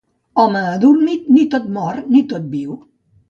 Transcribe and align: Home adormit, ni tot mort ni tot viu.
Home 0.43 0.61
adormit, 0.69 1.27
ni 1.35 1.45
tot 1.55 1.69
mort 1.77 2.09
ni 2.15 2.25
tot 2.33 2.51
viu. 2.57 2.81